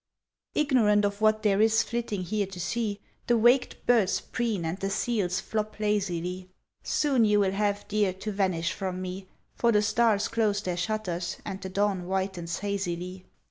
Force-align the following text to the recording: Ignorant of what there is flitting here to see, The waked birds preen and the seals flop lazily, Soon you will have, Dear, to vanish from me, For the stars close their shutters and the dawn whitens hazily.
Ignorant 0.55 1.05
of 1.05 1.21
what 1.21 1.43
there 1.43 1.61
is 1.61 1.83
flitting 1.83 2.23
here 2.23 2.47
to 2.47 2.59
see, 2.59 2.99
The 3.27 3.37
waked 3.37 3.85
birds 3.85 4.19
preen 4.19 4.65
and 4.65 4.79
the 4.79 4.89
seals 4.89 5.39
flop 5.39 5.79
lazily, 5.79 6.49
Soon 6.81 7.23
you 7.23 7.39
will 7.39 7.51
have, 7.51 7.87
Dear, 7.87 8.11
to 8.13 8.31
vanish 8.31 8.73
from 8.73 8.99
me, 8.99 9.27
For 9.53 9.71
the 9.71 9.83
stars 9.83 10.27
close 10.27 10.63
their 10.63 10.75
shutters 10.75 11.37
and 11.45 11.61
the 11.61 11.69
dawn 11.69 11.99
whitens 12.05 12.57
hazily. 12.57 13.25